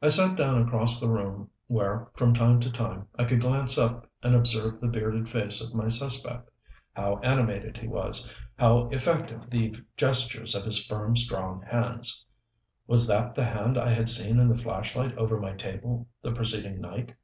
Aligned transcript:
I 0.00 0.06
sat 0.06 0.38
down 0.38 0.62
across 0.62 1.00
the 1.00 1.08
room 1.10 1.50
where 1.66 2.06
from 2.14 2.32
time 2.32 2.60
to 2.60 2.70
time 2.70 3.08
I 3.18 3.24
could 3.24 3.40
glance 3.40 3.76
up 3.76 4.08
and 4.22 4.36
observe 4.36 4.78
the 4.80 4.86
bearded 4.86 5.28
face 5.28 5.60
of 5.60 5.74
my 5.74 5.88
suspect. 5.88 6.48
How 6.94 7.18
animated 7.24 7.76
he 7.76 7.88
was, 7.88 8.30
how 8.56 8.86
effective 8.90 9.50
the 9.50 9.74
gestures 9.96 10.54
of 10.54 10.62
his 10.62 10.86
firm, 10.86 11.16
strong 11.16 11.62
hands. 11.62 12.24
Was 12.86 13.08
that 13.08 13.34
the 13.34 13.46
hand 13.46 13.76
I 13.76 13.90
had 13.90 14.08
seen 14.08 14.38
in 14.38 14.46
the 14.46 14.54
flashlight 14.56 15.18
over 15.18 15.40
my 15.40 15.54
table 15.54 16.06
the 16.22 16.30
preceding 16.30 16.80
night? 16.80 17.16